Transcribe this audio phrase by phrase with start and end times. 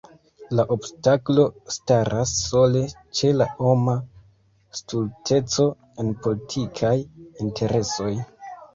[0.59, 1.45] La obstaklo
[1.75, 2.81] staras sole
[3.21, 3.97] ĉe la homa
[4.81, 5.71] stulteco
[6.07, 6.99] en politikaj
[7.47, 8.15] interesoj.